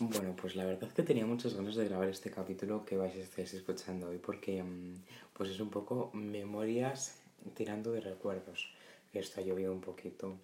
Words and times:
Bueno, 0.00 0.36
pues 0.36 0.54
la 0.54 0.64
verdad 0.64 0.84
es 0.84 0.94
que 0.94 1.02
tenía 1.02 1.26
muchas 1.26 1.54
ganas 1.54 1.74
de 1.74 1.88
grabar 1.88 2.06
este 2.08 2.30
capítulo 2.30 2.84
que 2.84 2.96
vais 2.96 3.16
a 3.16 3.18
estar 3.18 3.44
escuchando 3.44 4.08
hoy 4.08 4.18
porque 4.18 4.62
mm, 4.62 4.94
pues 5.32 5.50
es 5.50 5.58
un 5.58 5.70
poco 5.70 6.12
memorias 6.14 7.20
tirando 7.56 7.90
de 7.90 8.00
recuerdos, 8.00 8.72
que 9.10 9.18
esto 9.18 9.40
ha 9.40 9.42
llovido 9.42 9.72
un 9.72 9.80
poquito. 9.80 10.38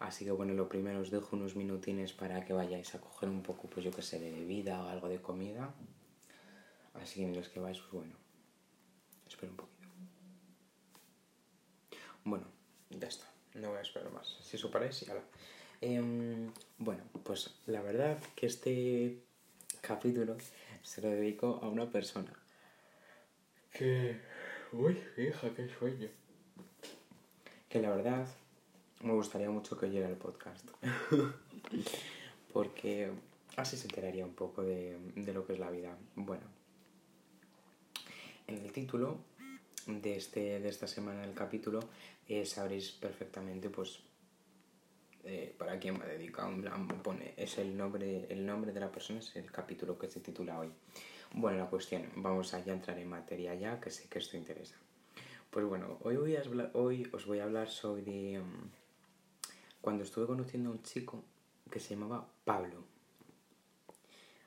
Así 0.00 0.24
que 0.24 0.32
bueno, 0.32 0.54
lo 0.54 0.68
primero 0.68 0.98
os 1.00 1.12
dejo 1.12 1.36
unos 1.36 1.54
minutines 1.54 2.12
para 2.12 2.44
que 2.44 2.52
vayáis 2.52 2.96
a 2.96 3.00
coger 3.00 3.28
un 3.28 3.44
poco, 3.44 3.68
pues 3.68 3.84
yo 3.84 3.92
que 3.92 4.02
sé, 4.02 4.18
de 4.18 4.32
bebida 4.32 4.82
o 4.82 4.88
algo 4.88 5.08
de 5.08 5.22
comida. 5.22 5.72
Así 6.94 7.20
que 7.20 7.26
mientras 7.26 7.48
que 7.48 7.60
vais, 7.60 7.78
pues 7.78 7.92
bueno, 7.92 8.16
espero 9.28 9.52
un 9.52 9.56
poquito. 9.56 9.88
Bueno, 12.24 12.46
ya 12.90 13.06
está, 13.06 13.26
no 13.54 13.68
voy 13.68 13.78
a 13.78 13.82
esperar 13.82 14.10
más. 14.10 14.36
Si 14.42 14.56
eso 14.56 14.68
parece, 14.68 15.06
ya 15.06 15.14
la... 15.14 15.22
Em, 15.80 16.52
bueno, 16.78 17.02
pues 17.22 17.54
la 17.66 17.82
verdad 17.82 18.18
que 18.34 18.46
este 18.46 19.18
capítulo 19.80 20.36
se 20.82 21.02
lo 21.02 21.08
dedico 21.08 21.60
a 21.62 21.68
una 21.68 21.90
persona 21.90 22.32
que... 23.72 24.20
Uy, 24.72 24.98
hija, 25.16 25.50
qué 25.54 25.68
sueño. 25.68 26.08
Que 27.68 27.80
la 27.80 27.90
verdad 27.90 28.26
me 29.02 29.12
gustaría 29.12 29.50
mucho 29.50 29.76
que 29.76 29.86
oyera 29.86 30.08
el 30.08 30.16
podcast. 30.16 30.68
Porque 32.52 33.10
así 33.56 33.76
se 33.76 33.86
enteraría 33.86 34.24
un 34.24 34.34
poco 34.34 34.62
de, 34.62 34.98
de 35.14 35.32
lo 35.32 35.46
que 35.46 35.52
es 35.52 35.58
la 35.58 35.70
vida. 35.70 35.96
Bueno, 36.14 36.46
en 38.46 38.56
el 38.56 38.72
título 38.72 39.18
de, 39.86 40.16
este, 40.16 40.60
de 40.60 40.68
esta 40.68 40.86
semana 40.86 41.20
del 41.20 41.34
capítulo 41.34 41.80
eh, 42.28 42.44
sabréis 42.44 42.92
perfectamente 42.92 43.70
pues 43.70 44.00
eh, 45.26 45.54
para 45.58 45.78
quién 45.78 46.00
va 46.00 46.06
dedicado, 46.06 46.52
pone, 47.02 47.34
es 47.36 47.58
el 47.58 47.76
nombre, 47.76 48.26
el 48.30 48.46
nombre 48.46 48.72
de 48.72 48.80
la 48.80 48.92
persona, 48.92 49.18
es 49.18 49.34
el 49.34 49.50
capítulo 49.50 49.98
que 49.98 50.08
se 50.08 50.20
titula 50.20 50.58
hoy. 50.58 50.70
Bueno, 51.32 51.58
la 51.58 51.66
cuestión, 51.66 52.08
vamos 52.16 52.54
a 52.54 52.64
ya 52.64 52.72
entrar 52.72 52.98
en 52.98 53.08
materia 53.08 53.54
ya, 53.54 53.80
que 53.80 53.90
sé 53.90 54.08
que 54.08 54.20
esto 54.20 54.36
interesa. 54.36 54.76
Pues 55.50 55.66
bueno, 55.66 55.98
hoy, 56.02 56.16
voy 56.16 56.36
a 56.36 56.42
hoy 56.74 57.08
os 57.12 57.26
voy 57.26 57.40
a 57.40 57.44
hablar 57.44 57.68
sobre 57.68 58.38
um, 58.38 58.70
cuando 59.80 60.04
estuve 60.04 60.26
conociendo 60.26 60.70
a 60.70 60.72
un 60.72 60.82
chico 60.82 61.24
que 61.70 61.80
se 61.80 61.94
llamaba 61.94 62.28
Pablo. 62.44 62.84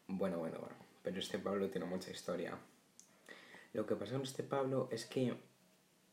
Bueno, 0.08 0.40
bueno, 0.40 0.60
bueno, 0.60 0.76
pero 1.04 1.20
este 1.20 1.40
Pablo 1.40 1.70
tiene 1.70 1.88
mucha 1.88 2.12
historia. 2.12 2.58
Lo 3.74 3.86
que 3.86 3.96
pasa 3.96 4.14
con 4.14 4.24
este 4.24 4.44
Pablo 4.44 4.88
es 4.92 5.06
que 5.06 5.36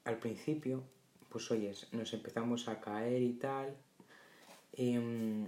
al 0.05 0.19
principio, 0.19 0.83
pues 1.29 1.51
oyes, 1.51 1.93
nos 1.93 2.13
empezamos 2.13 2.69
a 2.69 2.81
caer 2.81 3.23
y 3.23 3.35
tal, 3.35 3.77
Em, 4.79 5.47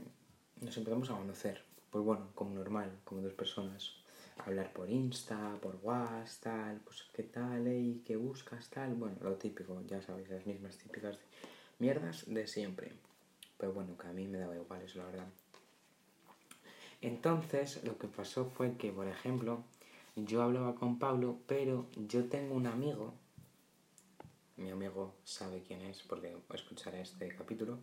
nos 0.62 0.74
empezamos 0.78 1.10
a 1.10 1.16
conocer, 1.18 1.62
pues 1.90 2.02
bueno, 2.02 2.28
como 2.34 2.54
normal, 2.54 2.90
como 3.04 3.20
dos 3.20 3.34
personas. 3.34 3.92
Hablar 4.38 4.72
por 4.72 4.88
Insta, 4.88 5.58
por 5.60 5.78
WhatsApp, 5.82 6.78
pues 6.82 7.04
qué 7.12 7.24
tal, 7.24 7.68
y 7.68 8.02
qué 8.06 8.16
buscas, 8.16 8.70
tal. 8.70 8.94
Bueno, 8.94 9.16
lo 9.20 9.34
típico, 9.34 9.82
ya 9.86 10.00
sabéis, 10.00 10.30
las 10.30 10.46
mismas 10.46 10.78
típicas 10.78 11.18
mierdas 11.78 12.24
de 12.26 12.46
siempre. 12.46 12.92
Pero 13.58 13.74
bueno, 13.74 13.98
que 13.98 14.06
a 14.06 14.12
mí 14.12 14.26
me 14.26 14.38
daba 14.38 14.56
igual 14.56 14.80
eso, 14.80 14.98
la 14.98 15.04
verdad. 15.04 15.28
Entonces, 17.02 17.84
lo 17.84 17.98
que 17.98 18.08
pasó 18.08 18.46
fue 18.46 18.78
que, 18.78 18.92
por 18.92 19.08
ejemplo, 19.08 19.62
yo 20.16 20.42
hablaba 20.42 20.74
con 20.74 20.98
Pablo, 20.98 21.38
pero 21.46 21.86
yo 22.08 22.24
tengo 22.30 22.54
un 22.54 22.66
amigo, 22.66 23.12
mi 24.56 24.70
amigo 24.70 25.14
sabe 25.24 25.62
quién 25.66 25.82
es 25.82 26.02
porque 26.02 26.34
escuchará 26.54 26.98
este 26.98 27.28
capítulo, 27.28 27.78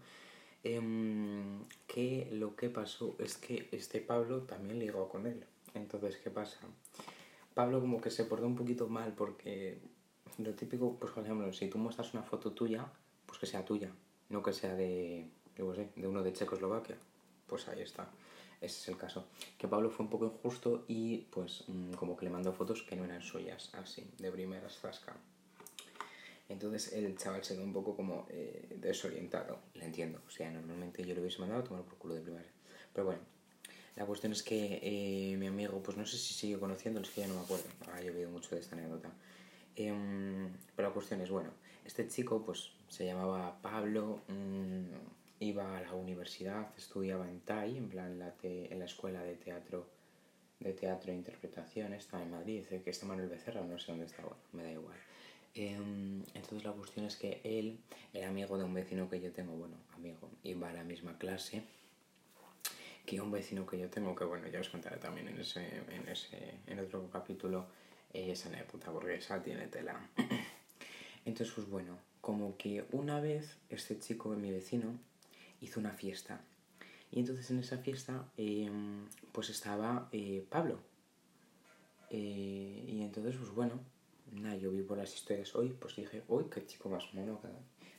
Em, 0.66 1.63
que 1.85 2.27
lo 2.31 2.55
que 2.55 2.71
pasó 2.71 3.16
es 3.19 3.38
que 3.38 3.69
este 3.71 4.02
Pablo 4.02 4.41
también 4.41 4.80
ligó 4.80 5.08
con 5.08 5.27
él. 5.27 5.45
Entonces, 5.75 6.17
¿qué 6.17 6.31
pasa? 6.31 6.58
Pablo 7.53 7.80
como 7.80 8.02
que 8.02 8.09
se 8.09 8.25
portó 8.25 8.47
un 8.47 8.55
poquito 8.55 8.88
mal 8.88 9.13
porque 9.13 9.77
lo 10.39 10.55
típico, 10.55 10.97
pues 10.99 11.11
por 11.11 11.23
ejemplo, 11.23 11.53
si 11.53 11.67
tú 11.69 11.77
muestras 11.77 12.16
una 12.16 12.23
foto 12.23 12.52
tuya, 12.52 12.92
pues 13.27 13.37
que 13.37 13.45
sea 13.45 13.64
tuya, 13.64 13.92
no 14.30 14.42
que 14.42 14.53
sea 14.53 14.73
de, 14.73 15.30
yo 15.55 15.76
sé, 15.76 15.89
de 15.95 16.08
uno 16.08 16.23
de 16.23 16.33
Checoslovaquia. 16.33 16.97
Pues 17.45 17.67
ahí 17.67 17.82
está. 17.82 18.09
Ese 18.59 18.80
es 18.80 18.87
el 18.87 18.97
caso. 18.97 19.27
Que 19.59 19.67
Pablo 19.67 19.92
fue 19.92 20.05
un 20.05 20.09
poco 20.09 20.26
injusto 20.26 20.86
y 20.87 21.27
pues 21.30 21.65
mm, 21.67 21.92
como 21.93 22.17
que 22.17 22.26
le 22.26 22.32
mandó 22.32 22.52
fotos 22.53 22.82
que 22.82 22.95
no 22.95 23.05
eran 23.05 23.21
suyas, 23.21 23.70
así, 23.76 24.03
de 24.17 24.32
primeras 24.32 24.80
zasca. 24.80 25.15
Entonces 26.48 26.94
el 26.94 27.17
chaval 27.17 27.44
se 27.44 27.56
quedó 27.56 27.64
un 27.64 27.73
poco 27.73 27.95
como 27.95 28.28
eh, 28.30 28.76
desorientado, 28.80 29.60
le 29.73 29.86
entiendo. 29.86 30.22
O 30.28 30.30
sea, 30.30 30.52
normalmente 30.52 31.04
yo 31.04 31.14
le 31.16 31.22
hubiese 31.22 31.39
mandado 31.39 31.61
a 31.61 31.64
tomar 31.64 31.83
por 31.83 31.98
culo 31.98 32.16
de 32.16 32.22
primaria. 32.22 32.52
Pero 32.94 33.06
bueno, 33.06 33.22
la 33.95 34.06
cuestión 34.06 34.32
es 34.32 34.44
que 34.44 34.80
eh, 34.82 35.38
mi 35.38 35.48
amigo, 35.48 35.82
pues 35.82 35.98
no 35.98 36.06
sé 36.06 36.17
si 36.17 36.33
sigue 36.33 36.60
conociendo, 36.60 37.02
es 37.02 37.10
que 37.10 37.22
ya 37.22 37.28
no 37.28 37.36
me 37.36 37.42
acuerdo. 37.42 37.66
Ha 37.94 38.02
llovido 38.02 38.30
mucho 38.30 38.54
de 38.54 38.61
esta 38.61 38.76
anécdota. 38.76 39.11
Em, 39.76 40.50
pero 40.76 40.89
la 40.89 40.94
cuestión 40.94 41.22
es, 41.22 41.30
bueno, 41.30 41.50
este 41.83 42.08
chico 42.08 42.44
pues 42.44 42.72
se 42.88 43.06
llamaba 43.06 43.60
Pablo, 43.62 44.22
mm, 44.27 44.86
iba 45.39 45.77
a 45.77 45.82
la 45.82 45.94
universidad, 45.94 46.72
estudiaba 46.77 47.30
en 47.30 47.42
TAI, 47.42 47.77
en 47.77 47.89
plan 47.89 48.20
la 48.20 48.33
en 48.44 48.80
la 48.80 48.86
escuela 48.86 49.22
de 49.23 49.36
teatro 49.36 49.88
de 50.60 50.73
teatro 50.73 51.12
e 51.12 51.16
interpretación, 51.16 51.94
estaba 51.94 52.23
en 52.23 52.32
Madrid, 52.32 52.66
que 52.66 52.89
está 52.89 53.06
Manuel 53.06 53.30
Becerra, 53.30 53.62
no 53.62 53.77
sé 53.77 53.92
dónde 53.92 54.06
está, 54.06 54.22
bueno, 54.23 54.38
me 54.54 54.64
da 54.64 54.72
igual. 54.72 54.98
Em, 55.55 56.21
entonces 56.33 56.66
la 56.66 56.73
cuestión 56.73 57.05
es 57.05 57.16
que 57.16 57.39
él 57.43 57.80
era 58.14 58.27
amigo 58.27 58.58
de 58.58 58.66
un 58.66 58.73
vecino 58.73 59.10
que 59.10 59.21
yo 59.21 59.32
tengo, 59.32 59.54
bueno, 59.54 59.76
amigo, 59.95 60.30
iba 60.43 60.70
a 60.70 60.73
la 60.73 60.83
misma 60.83 61.17
clase 61.17 61.64
que 63.05 63.21
un 63.21 63.32
vecino 63.32 63.65
que 63.65 63.80
yo 63.80 63.89
tengo, 63.89 64.15
que 64.15 64.26
bueno, 64.26 64.48
ya 64.48 64.60
os 64.60 64.70
contaré 64.70 64.98
también 64.98 65.27
en 65.27 65.39
ese, 65.39 65.65
en 65.89 66.08
ese, 66.10 66.55
en 66.67 66.80
otro 66.80 67.10
capítulo 67.10 67.67
esa 68.14 68.49
anécdota, 68.49 68.92
porque 68.92 69.15
esa 69.15 69.42
tiene 69.42 69.67
tela. 69.67 70.10
Entonces, 71.26 71.54
pues 71.54 71.70
bueno, 71.70 71.98
como 72.21 72.58
que 72.58 72.86
una 72.92 73.20
vez 73.20 73.58
este 73.70 73.99
chico, 73.99 74.30
mi 74.30 74.52
vecino, 74.52 74.98
hizo 75.61 75.80
una 75.80 75.92
fiesta. 75.92 76.42
Y 77.11 77.20
entonces 77.20 77.49
en 77.52 77.60
esa 77.60 77.77
fiesta, 77.77 78.26
em, 78.38 79.08
pues 79.32 79.49
estaba 79.49 80.10
eh, 80.11 80.44
Pablo. 80.49 80.80
Eh, 82.10 82.86
y 82.88 83.02
entonces, 83.02 83.36
pues 83.38 83.52
bueno, 83.52 83.80
nada, 84.41 84.55
yo 84.55 84.71
vi 84.71 84.81
por 84.81 84.97
las 84.97 85.13
historias 85.13 85.55
hoy, 85.55 85.69
pues 85.69 85.95
dije, 85.95 86.23
uy, 86.27 86.45
qué 86.51 86.65
chico 86.65 86.89
más 86.89 87.13
mono, 87.13 87.39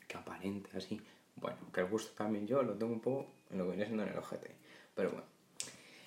que, 0.06 0.16
aparente, 0.16 0.70
así. 0.76 1.00
Bueno, 1.36 1.58
que 1.72 1.80
el 1.80 1.86
gusto 1.86 2.12
también 2.16 2.46
yo 2.46 2.62
lo 2.62 2.74
tengo 2.74 2.92
un 2.92 3.00
poco 3.00 3.26
lo 3.50 3.64
que 3.64 3.70
viene 3.70 3.84
siendo 3.84 4.02
en 4.02 4.10
el 4.10 4.18
ojete. 4.18 4.50
Pero 4.94 5.10
bueno, 5.10 5.26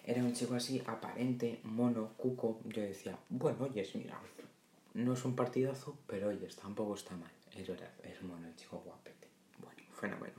era 0.05 0.23
un 0.23 0.33
chico 0.33 0.55
así, 0.55 0.81
aparente, 0.85 1.59
mono, 1.63 2.13
cuco. 2.17 2.61
Yo 2.65 2.81
decía, 2.81 3.17
bueno, 3.29 3.65
oyes, 3.65 3.95
mira, 3.95 4.19
no 4.93 5.13
es 5.13 5.25
un 5.25 5.35
partidazo, 5.35 5.97
pero 6.07 6.29
oyes, 6.29 6.55
tampoco 6.55 6.95
está 6.95 7.15
mal. 7.15 7.31
Es 7.55 7.67
verdad, 7.67 7.91
es 8.03 8.21
mono 8.23 8.47
el 8.47 8.55
chico 8.55 8.81
guapete. 8.83 9.27
Bueno, 9.59 9.81
fenómeno. 9.93 10.35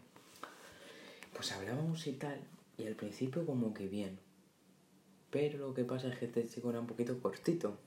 Pues 1.34 1.52
hablábamos 1.52 2.06
y 2.06 2.12
tal, 2.12 2.40
y 2.76 2.86
al 2.86 2.96
principio 2.96 3.46
como 3.46 3.72
que 3.72 3.86
bien. 3.86 4.18
Pero 5.30 5.58
lo 5.58 5.74
que 5.74 5.84
pasa 5.84 6.08
es 6.08 6.18
que 6.18 6.24
este 6.26 6.46
chico 6.48 6.70
era 6.70 6.80
un 6.80 6.86
poquito 6.86 7.20
cortito. 7.20 7.78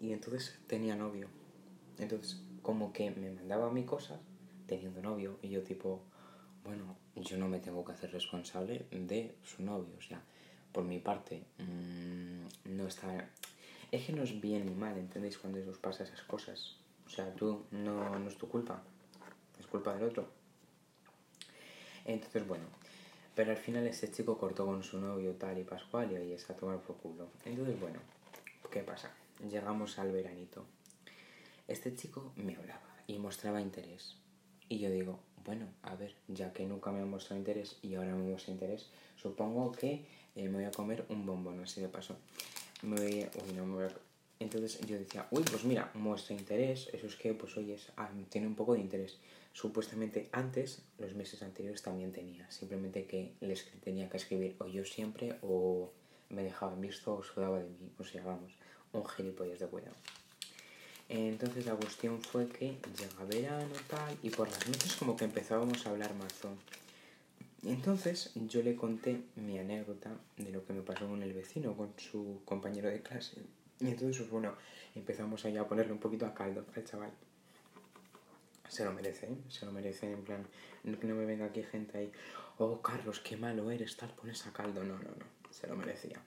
Y 0.00 0.12
entonces 0.12 0.58
tenía 0.66 0.96
novio. 0.96 1.28
Entonces, 2.02 2.40
como 2.62 2.92
que 2.92 3.10
me 3.10 3.30
mandaba 3.30 3.68
a 3.68 3.70
mí 3.70 3.84
cosas 3.84 4.20
teniendo 4.66 5.02
novio 5.02 5.38
y 5.42 5.48
yo 5.48 5.62
tipo, 5.62 6.02
bueno, 6.64 6.96
yo 7.16 7.36
no 7.36 7.48
me 7.48 7.60
tengo 7.60 7.84
que 7.84 7.92
hacer 7.92 8.12
responsable 8.12 8.86
de 8.90 9.34
su 9.44 9.62
novio. 9.62 9.94
O 9.98 10.02
sea, 10.02 10.20
por 10.72 10.84
mi 10.84 10.98
parte, 10.98 11.44
mmm, 11.58 12.46
no 12.76 12.86
está... 12.86 13.28
Es 13.90 14.06
que 14.06 14.12
no 14.12 14.22
es 14.22 14.40
bien 14.40 14.66
ni 14.66 14.74
mal, 14.74 14.96
¿entendéis? 14.96 15.38
Cuando 15.38 15.58
os 15.70 15.78
pasa 15.78 16.04
esas 16.04 16.22
cosas. 16.22 16.76
O 17.06 17.10
sea, 17.10 17.32
tú 17.34 17.64
no, 17.70 18.18
no 18.18 18.28
es 18.28 18.38
tu 18.38 18.48
culpa, 18.48 18.82
es 19.60 19.66
culpa 19.66 19.94
del 19.94 20.04
otro. 20.04 20.26
Entonces, 22.06 22.46
bueno, 22.46 22.64
pero 23.34 23.50
al 23.50 23.58
final 23.58 23.86
ese 23.86 24.10
chico 24.10 24.38
cortó 24.38 24.64
con 24.64 24.82
su 24.82 24.98
novio 24.98 25.32
tal 25.34 25.58
y 25.58 25.64
pascual 25.64 26.10
y 26.10 26.16
ahí 26.16 26.32
está 26.32 26.54
a 26.54 26.56
tomar 26.56 26.78
por 26.80 26.96
culo. 26.96 27.28
Entonces, 27.44 27.78
bueno, 27.78 27.98
¿qué 28.70 28.80
pasa? 28.80 29.10
Llegamos 29.48 29.98
al 29.98 30.10
veranito. 30.10 30.64
Este 31.68 31.94
chico 31.94 32.32
me 32.36 32.56
hablaba 32.56 32.82
y 33.06 33.18
mostraba 33.18 33.60
interés. 33.60 34.16
Y 34.68 34.78
yo 34.78 34.90
digo, 34.90 35.20
bueno, 35.44 35.68
a 35.82 35.94
ver, 35.94 36.14
ya 36.28 36.52
que 36.52 36.64
nunca 36.66 36.92
me 36.92 37.00
ha 37.00 37.06
mostrado 37.06 37.38
interés 37.38 37.78
y 37.82 37.94
ahora 37.94 38.14
me 38.14 38.22
muestra 38.22 38.52
interés, 38.52 38.88
supongo 39.16 39.72
que 39.72 40.04
eh, 40.34 40.48
me 40.48 40.56
voy 40.56 40.64
a 40.64 40.70
comer 40.70 41.04
un 41.08 41.26
bombón, 41.26 41.60
así 41.60 41.80
de 41.80 41.88
paso. 41.88 42.16
Me 42.82 42.96
voy, 42.96 43.28
uy, 43.44 43.52
no 43.54 43.66
me 43.66 43.74
voy 43.74 43.84
a... 43.84 43.94
Entonces 44.40 44.80
yo 44.80 44.98
decía, 44.98 45.28
uy, 45.30 45.44
pues 45.44 45.64
mira, 45.64 45.90
muestra 45.94 46.34
interés, 46.34 46.88
eso 46.92 47.06
es 47.06 47.16
que, 47.16 47.32
pues 47.32 47.56
oye, 47.56 47.78
ah, 47.96 48.10
tiene 48.28 48.46
un 48.46 48.56
poco 48.56 48.74
de 48.74 48.80
interés. 48.80 49.18
Supuestamente 49.52 50.28
antes, 50.32 50.82
los 50.98 51.14
meses 51.14 51.42
anteriores 51.42 51.82
también 51.82 52.12
tenía, 52.12 52.50
simplemente 52.50 53.06
que 53.06 53.34
les 53.40 53.70
tenía 53.80 54.08
que 54.08 54.16
escribir 54.16 54.56
o 54.58 54.66
yo 54.66 54.84
siempre 54.84 55.36
o 55.42 55.92
me 56.30 56.42
dejaban 56.42 56.80
visto 56.80 57.14
o 57.14 57.22
sudaba 57.22 57.58
de 57.58 57.68
mí, 57.68 57.92
o 57.98 58.04
sea, 58.04 58.24
vamos, 58.24 58.52
un 58.92 59.06
gilipollas 59.06 59.60
de 59.60 59.66
cuidado. 59.66 59.94
Entonces 61.14 61.66
la 61.66 61.74
cuestión 61.74 62.22
fue 62.22 62.48
que 62.48 62.78
llega 62.98 63.24
verano 63.28 63.74
tal 63.86 64.16
y 64.22 64.30
por 64.30 64.48
las 64.48 64.66
noches 64.66 64.96
como 64.96 65.14
que 65.14 65.26
empezábamos 65.26 65.86
a 65.86 65.90
hablar 65.90 66.14
mazo. 66.14 66.48
entonces 67.64 68.32
yo 68.34 68.62
le 68.62 68.74
conté 68.74 69.20
mi 69.36 69.58
anécdota 69.58 70.10
de 70.38 70.50
lo 70.50 70.64
que 70.64 70.72
me 70.72 70.80
pasó 70.80 71.06
con 71.06 71.22
el 71.22 71.34
vecino, 71.34 71.76
con 71.76 71.92
su 71.98 72.40
compañero 72.46 72.88
de 72.88 73.02
clase. 73.02 73.42
Y 73.78 73.88
entonces, 73.88 74.16
pues 74.20 74.30
bueno, 74.30 74.54
empezamos 74.94 75.44
ahí 75.44 75.58
a 75.58 75.68
ponerle 75.68 75.92
un 75.92 75.98
poquito 75.98 76.24
a 76.24 76.32
caldo 76.32 76.64
al 76.74 76.84
chaval. 76.84 77.12
Se 78.70 78.82
lo 78.82 78.92
merece, 78.94 79.26
¿eh? 79.26 79.36
Se 79.50 79.66
lo 79.66 79.72
merece, 79.72 80.10
en 80.10 80.24
plan, 80.24 80.46
no 80.84 80.98
que 80.98 81.06
no 81.06 81.14
me 81.14 81.26
venga 81.26 81.44
aquí 81.44 81.62
gente 81.62 81.98
ahí, 81.98 82.12
oh 82.56 82.80
Carlos, 82.80 83.20
qué 83.20 83.36
malo 83.36 83.70
eres, 83.70 83.98
tal, 83.98 84.14
pones 84.14 84.46
a 84.46 84.52
caldo. 84.54 84.82
No, 84.82 84.94
no, 84.94 85.10
no, 85.10 85.26
se 85.50 85.66
lo 85.66 85.76
merecía. 85.76 86.22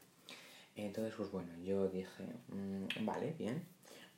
Entonces, 0.75 1.15
pues 1.17 1.31
bueno, 1.31 1.57
yo 1.63 1.87
dije, 1.87 2.23
mm, 2.49 3.03
vale, 3.03 3.33
bien, 3.39 3.63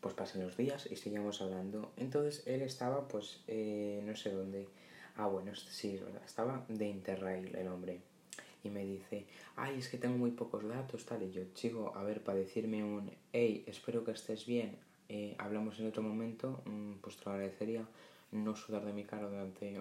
pues 0.02 0.14
pasen 0.14 0.44
los 0.44 0.56
días 0.58 0.88
y 0.92 0.96
seguimos 0.96 1.42
hablando. 1.42 1.92
Entonces 1.98 2.44
él 2.46 2.62
estaba, 2.62 3.08
pues, 3.08 3.42
eh, 3.48 4.02
no 4.06 4.16
sé 4.16 4.32
dónde. 4.32 4.68
Ah, 5.16 5.28
bueno, 5.28 5.56
sí, 5.56 5.96
es 5.96 6.04
verdad, 6.04 6.22
estaba 6.24 6.66
de 6.68 6.88
Interrail 6.88 7.56
el 7.56 7.68
hombre. 7.68 8.02
Y 8.64 8.70
me 8.70 8.86
dice, 8.86 9.26
ay, 9.56 9.80
es 9.80 9.88
que 9.88 9.98
tengo 9.98 10.18
muy 10.18 10.32
pocos 10.32 10.68
datos, 10.68 11.06
tal. 11.06 11.24
Y 11.24 11.32
yo, 11.32 11.44
chico, 11.54 11.94
a 11.96 12.04
ver, 12.04 12.24
para 12.24 12.38
decirme 12.38 12.84
un, 12.84 13.12
hey, 13.34 13.64
espero 13.68 14.04
que 14.04 14.12
estés 14.12 14.46
bien, 14.46 14.78
eh, 15.10 15.36
hablamos 15.40 15.80
en 15.80 15.88
otro 15.88 16.04
momento, 16.04 16.62
mm, 16.66 16.94
pues 17.02 17.18
te 17.18 17.30
agradecería 17.30 17.86
no 18.32 18.56
sudar 18.56 18.86
de 18.86 18.94
mi 18.94 19.06
cara 19.06 19.28
durante 19.28 19.80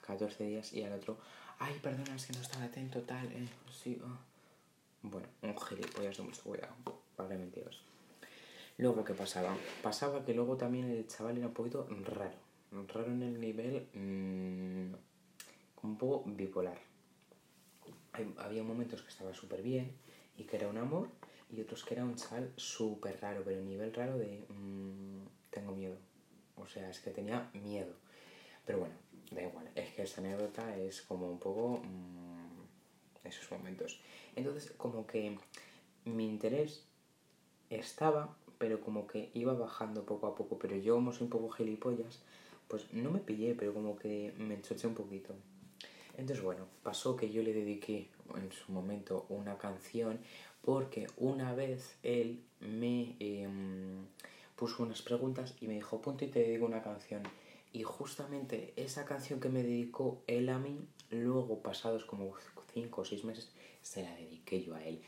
14 0.00 0.44
mm, 0.44 0.46
días. 0.46 0.72
Y 0.72 0.82
al 0.84 0.92
otro, 0.92 1.18
ay, 1.58 1.78
perdona, 1.82 2.14
es 2.14 2.26
que 2.26 2.32
no 2.32 2.40
estaba 2.40 2.64
atento, 2.64 3.00
tal, 3.02 3.26
eh, 3.32 3.48
sí, 3.70 4.00
oh". 4.02 4.18
Bueno, 5.02 5.26
un 5.42 5.58
gilipollas 5.58 6.16
de 6.16 6.22
mucho 6.22 6.42
cuidado, 6.44 6.74
para 7.16 7.36
mentiros. 7.36 7.82
Luego, 8.78 9.04
¿qué 9.04 9.14
pasaba? 9.14 9.56
Pasaba 9.82 10.24
que 10.24 10.34
luego 10.34 10.56
también 10.56 10.90
el 10.90 11.06
chaval 11.06 11.38
era 11.38 11.46
un 11.46 11.52
poquito 11.52 11.86
raro. 12.04 12.36
Raro 12.88 13.12
en 13.12 13.22
el 13.22 13.40
nivel, 13.40 13.86
mmm, 13.92 14.94
un 15.82 15.98
poco 15.98 16.24
bipolar. 16.26 16.78
había 18.38 18.62
momentos 18.62 19.02
que 19.02 19.08
estaba 19.08 19.34
súper 19.34 19.62
bien 19.62 19.92
y 20.36 20.44
que 20.44 20.56
era 20.56 20.68
un 20.68 20.78
amor, 20.78 21.08
y 21.50 21.60
otros 21.60 21.84
que 21.84 21.94
era 21.94 22.04
un 22.04 22.16
chaval 22.16 22.52
súper 22.56 23.20
raro, 23.20 23.42
pero 23.44 23.60
nivel 23.60 23.92
raro 23.92 24.16
de 24.16 24.44
mmm, 24.48 25.26
tengo 25.50 25.72
miedo. 25.72 25.96
O 26.56 26.66
sea, 26.66 26.88
es 26.88 27.00
que 27.00 27.10
tenía 27.10 27.50
miedo. 27.52 27.94
Pero 28.64 28.78
bueno, 28.78 28.94
da 29.30 29.42
igual, 29.42 29.70
es 29.74 29.92
que 29.94 30.02
esa 30.02 30.20
anécdota 30.20 30.76
es 30.76 31.02
como 31.02 31.30
un 31.30 31.38
poco 31.38 31.82
mmm, 31.84 32.62
esos 33.24 33.50
momentos. 33.50 34.00
Entonces, 34.34 34.72
como 34.72 35.06
que 35.06 35.38
mi 36.04 36.26
interés 36.26 36.86
estaba, 37.70 38.36
pero 38.62 38.80
como 38.80 39.08
que 39.08 39.28
iba 39.34 39.54
bajando 39.54 40.06
poco 40.06 40.28
a 40.28 40.36
poco. 40.36 40.56
Pero 40.56 40.76
yo, 40.76 40.94
como 40.94 41.12
soy 41.12 41.24
un 41.24 41.30
poco 41.30 41.50
gilipollas, 41.50 42.20
pues 42.68 42.92
no 42.92 43.10
me 43.10 43.18
pillé, 43.18 43.56
pero 43.56 43.74
como 43.74 43.96
que 43.96 44.32
me 44.38 44.54
enchoché 44.54 44.86
un 44.86 44.94
poquito. 44.94 45.34
Entonces, 46.16 46.44
bueno, 46.44 46.66
pasó 46.84 47.16
que 47.16 47.28
yo 47.28 47.42
le 47.42 47.52
dediqué 47.52 48.06
en 48.36 48.52
su 48.52 48.70
momento 48.70 49.26
una 49.30 49.58
canción 49.58 50.20
porque 50.60 51.08
una 51.16 51.52
vez 51.56 51.96
él 52.04 52.40
me 52.60 53.16
em, 53.18 54.06
puso 54.54 54.84
unas 54.84 55.02
preguntas 55.02 55.56
y 55.60 55.66
me 55.66 55.74
dijo, 55.74 56.00
ponte 56.00 56.26
y 56.26 56.28
te 56.28 56.38
dedico 56.38 56.64
una 56.64 56.84
canción. 56.84 57.24
Y 57.72 57.82
justamente 57.82 58.74
esa 58.76 59.04
canción 59.04 59.40
que 59.40 59.48
me 59.48 59.64
dedicó 59.64 60.22
él 60.28 60.50
a 60.50 60.60
mí, 60.60 60.78
luego 61.10 61.58
pasados 61.58 62.04
como 62.04 62.32
5 62.74 63.00
o 63.00 63.04
6 63.04 63.24
meses, 63.24 63.50
se 63.82 64.04
la 64.04 64.14
dediqué 64.14 64.62
yo 64.62 64.76
a 64.76 64.84
él, 64.84 65.02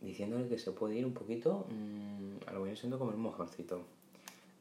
diciéndole 0.00 0.48
que 0.48 0.58
se 0.58 0.72
puede 0.72 0.96
ir 0.96 1.06
un 1.06 1.14
poquito 1.14 1.66
mmm, 1.68 2.48
a 2.48 2.52
lo 2.52 2.64
que 2.64 2.76
siendo 2.76 2.98
como 2.98 3.10
el 3.12 3.18
mejorcito. 3.18 3.82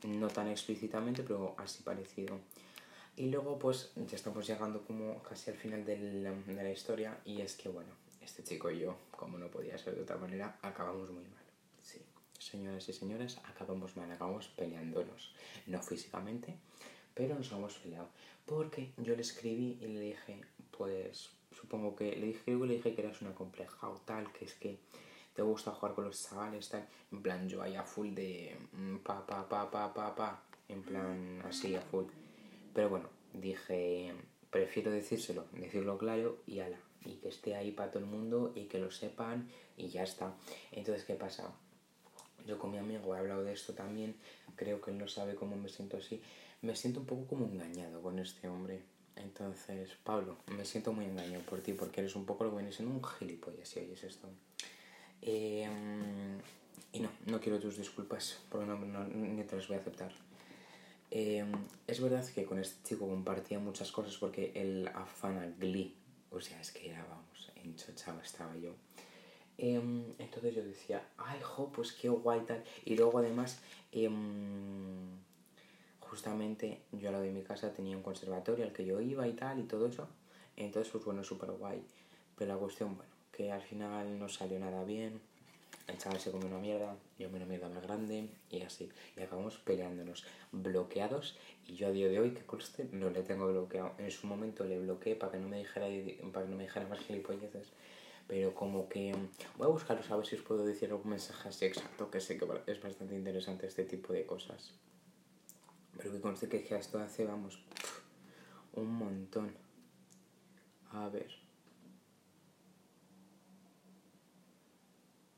No 0.08 0.28
tan 0.28 0.48
explícitamente, 0.50 1.24
pero 1.24 1.56
así 1.58 1.82
parecido. 1.82 2.38
Y 3.18 3.30
luego 3.30 3.58
pues 3.58 3.92
ya 3.96 4.16
estamos 4.16 4.46
llegando 4.46 4.82
como 4.82 5.24
casi 5.24 5.52
al 5.52 5.58
final 5.58 5.86
del, 5.86 6.24
de 6.46 6.54
la 6.54 6.72
historia 6.72 7.18
y 7.26 7.42
es 7.42 7.56
que 7.56 7.70
bueno, 7.70 7.90
este 8.22 8.44
chico 8.44 8.70
y 8.70 8.80
yo, 8.80 8.98
como 9.12 9.38
no 9.38 9.48
podía 9.48 9.78
ser 9.78 9.96
de 9.96 10.02
otra 10.02 10.18
manera, 10.18 10.58
acabamos 10.62 11.10
muy 11.12 11.24
mal. 11.24 11.44
Sí, 11.82 12.02
señoras 12.38 12.88
y 12.90 12.94
señores, 12.94 13.40
acabamos 13.46 13.96
mal, 13.96 14.12
acabamos 14.12 14.48
peleándonos. 14.50 15.34
No 15.68 15.82
físicamente, 15.82 16.58
pero 17.14 17.36
nos 17.36 17.52
hemos 17.52 17.76
peleado. 17.76 18.10
Porque 18.46 18.92
yo 18.98 19.16
le 19.16 19.22
escribí 19.22 19.78
y 19.82 19.88
le 19.88 20.00
dije, 20.02 20.42
pues 20.78 21.30
supongo 21.52 21.96
que 21.96 22.16
le 22.16 22.28
dije, 22.28 22.52
le 22.54 22.74
dije 22.76 22.94
que 22.94 23.02
eras 23.02 23.22
una 23.22 23.34
compleja 23.34 23.90
o 23.90 23.96
tal, 24.02 24.32
que 24.34 24.46
es 24.46 24.54
que 24.56 24.78
te 25.36 25.42
gusta 25.42 25.72
jugar 25.72 25.94
con 25.94 26.06
los 26.06 26.24
chavales, 26.24 26.70
tal. 26.70 26.88
En 27.12 27.22
plan, 27.22 27.48
yo 27.48 27.62
ahí 27.62 27.76
a 27.76 27.84
full 27.84 28.14
de 28.14 28.58
mm, 28.72 28.98
pa, 28.98 29.26
pa, 29.26 29.48
pa, 29.48 29.70
pa, 29.70 29.94
pa, 29.94 30.16
pa. 30.16 30.44
En 30.70 30.82
plan, 30.82 31.42
así 31.46 31.76
a 31.76 31.82
full. 31.82 32.06
Pero 32.74 32.90
bueno, 32.90 33.10
dije, 33.34 34.14
prefiero 34.50 34.92
decírselo, 34.92 35.46
decirlo 35.52 35.98
claro 35.98 36.42
y 36.48 36.60
ala. 36.60 36.80
Y 37.04 37.18
que 37.18 37.30
esté 37.30 37.56
ahí 37.56 37.72
para 37.72 37.92
todo 37.92 38.04
el 38.04 38.10
mundo 38.10 38.52
y 38.56 38.66
que 38.66 38.80
lo 38.80 38.90
sepan 38.90 39.50
y 39.78 39.90
ya 39.90 40.04
está. 40.04 40.34
Entonces, 40.72 41.06
¿qué 41.06 41.16
pasa? 41.16 41.54
Yo 42.48 42.58
con 42.58 42.72
mi 42.72 42.78
amigo 42.78 43.16
he 43.16 43.20
hablado 43.20 43.44
de 43.44 43.54
esto 43.54 43.74
también, 43.74 44.16
creo 44.56 44.82
que 44.82 44.92
él 44.92 44.98
no 44.98 45.08
sabe 45.08 45.36
cómo 45.36 45.56
me 45.56 45.70
siento 45.70 45.98
así. 45.98 46.22
Me 46.62 46.76
siento 46.76 47.02
un 47.02 47.06
poco 47.06 47.28
como 47.28 47.46
engañado 47.46 48.02
con 48.02 48.18
este 48.18 48.48
hombre 48.48 48.82
entonces, 49.16 49.92
Pablo, 50.04 50.38
me 50.48 50.66
siento 50.66 50.92
muy 50.92 51.06
engañado 51.06 51.44
por 51.46 51.62
ti 51.62 51.74
porque 51.74 52.02
eres 52.02 52.16
un 52.16 52.26
poco 52.26 52.44
lo 52.44 52.50
que 52.52 52.58
viene 52.58 52.72
siendo 52.72 52.94
un 52.94 53.04
gilipollas 53.04 53.68
si 53.68 53.80
oyes 53.80 54.04
esto. 54.04 54.28
Em, 55.28 56.38
y 56.94 57.00
no, 57.00 57.10
no 57.26 57.40
quiero 57.40 57.60
tus 57.60 57.78
disculpas 57.78 58.44
porque 58.48 58.68
no, 58.68 58.78
ni 59.06 59.44
te 59.44 59.56
las 59.56 59.68
voy 59.68 59.78
a 59.78 59.80
aceptar. 59.80 60.12
Em, 61.10 61.52
es 61.88 62.00
verdad 62.00 62.24
que 62.28 62.46
con 62.46 62.60
este 62.60 62.88
chico 62.88 63.08
compartía 63.08 63.58
muchas 63.58 63.92
cosas 63.92 64.16
porque 64.18 64.52
el 64.54 64.88
afana 64.90 65.48
Glee, 65.58 65.96
o 66.30 66.40
sea, 66.40 66.62
es 66.62 66.72
que 66.72 66.90
era, 66.92 67.04
vamos, 67.10 67.52
enchochado 67.56 68.22
estaba 68.22 68.56
yo. 68.58 68.76
Em, 69.58 70.04
entonces 70.20 70.54
yo 70.54 70.64
decía, 70.64 71.02
ay, 71.18 71.40
jo, 71.42 71.72
pues 71.72 71.92
qué 71.94 72.10
guay 72.10 72.42
tal. 72.42 72.64
Y 72.84 72.96
luego 72.96 73.18
además, 73.18 73.60
justamente 76.02 76.82
yo 76.92 77.08
al 77.08 77.14
lado 77.14 77.26
de 77.26 77.32
mi 77.32 77.42
casa 77.42 77.74
tenía 77.74 77.98
un 77.98 78.04
conservatorio 78.04 78.64
al 78.64 78.74
que 78.74 78.86
yo 78.86 79.02
iba 79.02 79.28
y 79.28 79.34
tal 79.34 79.60
y 79.60 79.64
todo 79.64 79.88
eso. 79.88 80.08
Entonces, 80.56 80.92
pues 80.92 81.04
bueno, 81.04 81.24
súper 81.24 81.52
guay. 81.52 81.84
Pero 82.38 82.54
la 82.54 82.60
cuestión, 82.60 82.96
bueno, 82.96 83.15
que 83.36 83.52
al 83.52 83.62
final 83.62 84.18
no 84.18 84.30
salió 84.30 84.60
nada 84.60 84.84
bien. 84.84 85.20
El 85.88 85.98
chaval 85.98 86.20
se 86.20 86.32
comió 86.32 86.48
una 86.48 86.58
mierda, 86.58 86.96
yo 87.20 87.30
me 87.30 87.38
una 87.38 87.46
mierda 87.46 87.70
más 87.70 87.84
grande 87.84 88.30
y 88.50 88.62
así. 88.62 88.90
Y 89.16 89.22
acabamos 89.22 89.58
peleándonos, 89.58 90.26
bloqueados. 90.52 91.38
Y 91.68 91.76
yo 91.76 91.88
a 91.88 91.92
día 91.92 92.08
de 92.08 92.20
hoy, 92.20 92.32
que 92.32 92.44
conste, 92.44 92.88
no 92.92 93.10
le 93.10 93.22
tengo 93.22 93.48
bloqueado. 93.48 93.94
En 94.00 94.10
su 94.10 94.26
momento 94.26 94.64
le 94.64 94.80
bloqueé 94.80 95.16
para 95.16 95.34
que 95.34 95.40
no 95.40 95.48
me 95.48 95.60
dijera, 95.60 95.86
para 96.32 96.46
que 96.46 96.52
no 96.52 96.58
me 96.58 96.64
dijera 96.64 96.88
más 96.88 97.00
gilipolleces. 97.00 97.68
Pero 98.28 98.56
como 98.56 98.90
que 98.90 99.14
voy 99.58 99.68
a 99.68 99.70
buscarlos 99.70 100.10
a 100.10 100.16
ver 100.16 100.26
si 100.26 100.36
os 100.36 100.42
puedo 100.42 100.66
decir 100.66 100.90
algún 100.90 101.12
mensaje 101.12 101.50
así 101.50 101.66
exacto, 101.66 102.10
que 102.10 102.20
sé 102.20 102.40
que 102.40 102.48
es 102.66 102.82
bastante 102.82 103.16
interesante 103.16 103.68
este 103.68 103.84
tipo 103.84 104.14
de 104.14 104.26
cosas. 104.26 104.74
Pero 105.98 106.12
que 106.12 106.20
conste 106.20 106.50
que 106.50 106.76
esto 106.76 106.98
hace, 106.98 107.26
vamos, 107.26 107.60
un 108.74 108.92
montón. 108.92 109.54
A 110.92 111.10
ver. 111.10 111.45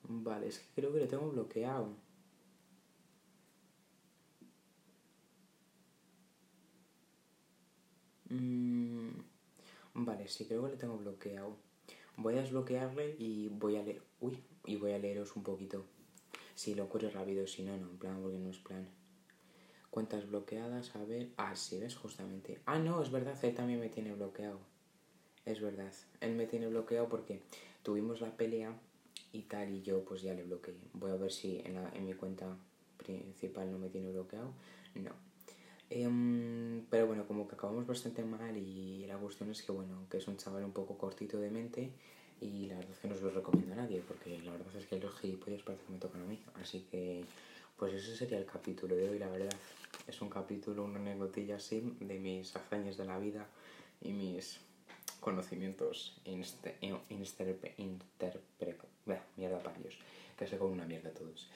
Vale, 0.09 0.47
es 0.47 0.59
que 0.59 0.67
creo 0.75 0.93
que 0.93 0.99
le 0.99 1.07
tengo 1.07 1.29
bloqueado. 1.29 1.95
Mm, 8.29 9.09
vale, 9.93 10.27
sí, 10.27 10.45
creo 10.45 10.63
que 10.65 10.71
le 10.71 10.77
tengo 10.77 10.97
bloqueado. 10.97 11.57
Voy 12.17 12.35
a 12.35 12.41
desbloquearle 12.41 13.15
y 13.19 13.49
voy 13.49 13.77
a 13.77 13.83
leer. 13.83 14.01
Uy, 14.19 14.43
y 14.65 14.75
voy 14.77 14.93
a 14.93 14.97
leeros 14.99 15.35
un 15.35 15.43
poquito. 15.43 15.85
Si 16.55 16.73
lo 16.75 16.85
ocurre 16.85 17.09
rápido, 17.09 17.47
si 17.47 17.63
no, 17.63 17.77
no, 17.77 17.89
en 17.89 17.97
plan, 17.97 18.21
porque 18.21 18.39
no 18.39 18.49
es 18.49 18.57
plan. 18.57 18.87
Cuentas 19.89 20.27
bloqueadas, 20.27 20.95
a 20.95 21.03
ver. 21.05 21.29
Ah, 21.37 21.55
sí, 21.55 21.79
ves, 21.79 21.95
justamente. 21.95 22.61
Ah, 22.65 22.79
no, 22.79 23.01
es 23.01 23.11
verdad, 23.11 23.37
él 23.43 23.55
también 23.55 23.79
me 23.79 23.89
tiene 23.89 24.13
bloqueado. 24.13 24.59
Es 25.45 25.61
verdad, 25.61 25.91
él 26.21 26.35
me 26.35 26.45
tiene 26.45 26.67
bloqueado 26.67 27.07
porque 27.09 27.41
tuvimos 27.83 28.21
la 28.21 28.35
pelea 28.35 28.77
y 29.37 29.43
tal, 29.43 29.71
y 29.71 29.81
yo 29.81 30.03
pues 30.03 30.21
ya 30.21 30.33
le 30.33 30.43
bloqueé. 30.43 30.73
Voy 30.93 31.11
a 31.11 31.15
ver 31.15 31.31
si 31.31 31.59
en, 31.63 31.75
la, 31.75 31.89
en 31.93 32.05
mi 32.05 32.13
cuenta 32.13 32.57
principal 32.97 33.71
no 33.71 33.77
me 33.77 33.89
tiene 33.89 34.09
bloqueado. 34.09 34.51
No. 34.95 35.11
Em, 35.89 36.85
pero 36.89 37.07
bueno, 37.07 37.25
como 37.25 37.47
que 37.47 37.55
acabamos 37.55 37.87
bastante 37.87 38.23
mal 38.23 38.57
y 38.57 39.05
la 39.07 39.17
cuestión 39.17 39.49
es 39.51 39.61
que 39.61 39.71
bueno, 39.71 40.05
que 40.09 40.17
es 40.17 40.27
un 40.27 40.37
chaval 40.37 40.65
un 40.65 40.73
poco 40.73 40.97
cortito 40.97 41.39
de 41.39 41.49
mente 41.49 41.91
y 42.41 42.67
la 42.67 42.75
verdad 42.75 42.91
es 42.91 42.99
que 42.99 43.07
no 43.07 43.15
se 43.15 43.21
lo 43.21 43.29
recomiendo 43.29 43.73
a 43.73 43.77
nadie 43.77 44.03
porque 44.05 44.37
la 44.39 44.51
verdad 44.51 44.75
es 44.75 44.85
que 44.85 44.99
los 44.99 45.17
gilipollas 45.19 45.61
parece 45.61 45.85
que 45.85 45.93
me 45.93 45.99
tocan 45.99 46.21
a 46.23 46.25
mí. 46.25 46.41
Así 46.55 46.81
que 46.91 47.23
pues 47.77 47.93
ese 47.93 48.17
sería 48.17 48.39
el 48.39 48.45
capítulo 48.45 48.95
de 48.95 49.09
hoy, 49.09 49.19
la 49.19 49.29
verdad. 49.29 49.55
Es 50.07 50.21
un 50.21 50.29
capítulo, 50.29 50.83
una 50.83 50.99
anécdotilla 50.99 51.57
así 51.57 51.95
de 51.99 52.19
mis 52.19 52.55
hazañas 52.55 52.97
de 52.97 53.05
la 53.05 53.19
vida 53.19 53.47
y 54.01 54.11
mis 54.11 54.59
conocimientos 55.19 56.17
mierda 59.35 59.59
para 59.61 59.77
ellos, 59.77 59.97
que 60.37 60.47
se 60.47 60.57
con 60.57 60.71
una 60.71 60.85
mierda 60.85 61.11
todos. 61.11 61.49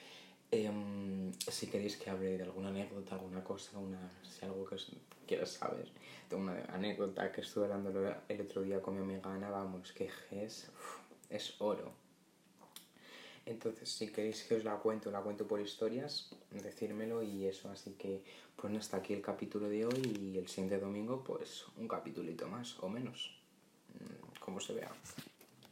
Em, 0.50 1.32
si 1.32 1.66
queréis 1.68 1.96
que 1.96 2.10
hable 2.10 2.36
de 2.36 2.44
alguna 2.44 2.68
anécdota, 2.68 3.14
alguna 3.14 3.42
cosa, 3.42 3.78
una, 3.78 4.12
si 4.22 4.44
algo 4.44 4.66
que 4.66 4.74
os 4.74 4.92
quieras 5.26 5.50
saber, 5.52 5.88
tengo 6.28 6.42
una 6.42 6.64
anécdota 6.66 7.32
que 7.32 7.40
estuve 7.40 7.64
hablando 7.64 7.88
el 8.28 8.40
otro 8.40 8.62
día 8.62 8.82
con 8.82 8.94
mi 8.94 9.00
amiga 9.02 9.32
Ana, 9.32 9.48
vamos, 9.48 9.92
que 9.92 10.10
es, 10.30 10.70
es 11.30 11.54
oro. 11.58 11.92
Entonces, 13.44 13.90
si 13.90 14.08
queréis 14.12 14.44
que 14.44 14.54
os 14.54 14.64
la 14.64 14.76
cuento, 14.76 15.10
la 15.10 15.20
cuento 15.20 15.48
por 15.48 15.60
historias, 15.60 16.30
decírmelo 16.50 17.22
y 17.22 17.46
eso. 17.46 17.70
Así 17.70 17.92
que, 17.92 18.22
pues 18.54 18.76
hasta 18.76 18.98
aquí 18.98 19.14
el 19.14 19.22
capítulo 19.22 19.68
de 19.68 19.86
hoy 19.86 20.18
y 20.20 20.38
el 20.38 20.48
siguiente 20.48 20.78
domingo, 20.78 21.24
pues 21.24 21.64
un 21.76 21.88
capítulito 21.88 22.46
más 22.46 22.78
o 22.80 22.88
menos, 22.88 23.34
mm, 23.94 24.38
como 24.38 24.60
se 24.60 24.74
vea. 24.74 24.92